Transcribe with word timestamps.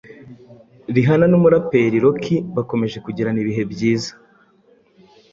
Rihanna 0.95 1.25
n’umuraperi 1.29 1.97
Rocky 2.05 2.35
bakomeje 2.55 2.97
kugirana 3.05 3.37
ibihe 3.43 3.63
byiza 3.71 4.11